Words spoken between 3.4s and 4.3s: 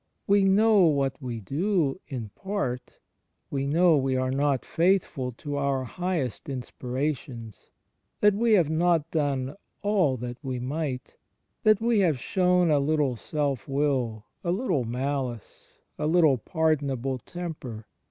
we know we